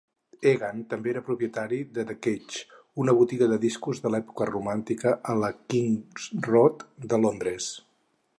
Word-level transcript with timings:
Egan 0.51 0.79
també 0.93 1.09
era 1.11 1.21
propietari 1.27 1.77
de 1.97 2.05
The 2.11 2.15
Cage, 2.27 2.63
una 3.05 3.15
botiga 3.19 3.51
de 3.53 3.61
discos 3.67 4.03
de 4.07 4.13
l'època 4.15 4.49
romàntica 4.53 5.15
a 5.35 5.37
la 5.45 5.53
King's 5.75 6.29
Road 6.51 6.87
de 7.13 7.23
Londres. 7.27 7.71